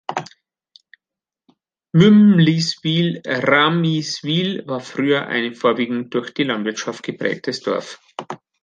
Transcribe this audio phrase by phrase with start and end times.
[1.93, 7.99] Mümliswil-Ramiswil war früher ein vorwiegend durch die Landwirtschaft geprägtes Dorf.